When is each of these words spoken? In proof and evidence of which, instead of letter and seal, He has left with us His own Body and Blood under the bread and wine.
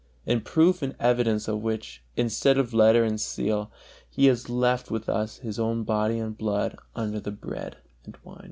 In 0.25 0.41
proof 0.41 0.81
and 0.81 0.95
evidence 0.99 1.47
of 1.47 1.61
which, 1.61 2.01
instead 2.17 2.57
of 2.57 2.73
letter 2.73 3.03
and 3.03 3.21
seal, 3.21 3.71
He 4.09 4.25
has 4.25 4.49
left 4.49 4.89
with 4.89 5.07
us 5.07 5.37
His 5.37 5.59
own 5.59 5.83
Body 5.83 6.17
and 6.17 6.35
Blood 6.35 6.75
under 6.95 7.19
the 7.19 7.29
bread 7.29 7.77
and 8.03 8.17
wine. 8.23 8.39